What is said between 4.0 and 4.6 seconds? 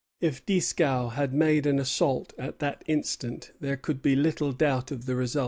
be little